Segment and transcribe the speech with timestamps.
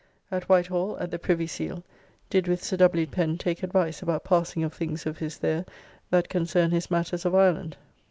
[0.31, 1.83] At Whitehall, at the Privy Seal,
[2.31, 3.05] did with Sir W.
[3.05, 5.63] Pen take advice about passing of things of his there
[6.09, 7.77] that concern his matters of Ireland.